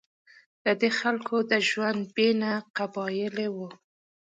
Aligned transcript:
د 0.63 0.65
دې 0.81 0.89
خلکو 0.99 1.35
د 1.51 1.53
ژوند 1.69 2.01
بڼه 2.15 2.53
قبایلي 2.77 3.47
وه. 3.55 3.69